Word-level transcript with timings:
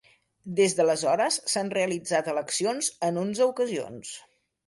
Des 0.59 0.73
d'aleshores 0.79 1.37
s'han 1.51 1.69
realitzat 1.75 2.31
eleccions 2.33 2.89
en 3.09 3.23
onze 3.25 3.47
ocasions. 3.53 4.17